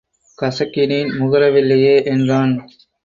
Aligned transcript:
கசக்கினேன் 0.37 1.11
முகர 1.19 1.43
வில்லையே 1.51 1.95
என்றான். 2.05 2.55